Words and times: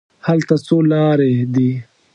هلته 0.27 0.55
څو 0.65 0.77
لارې 0.91 1.31
دي. 1.53 1.71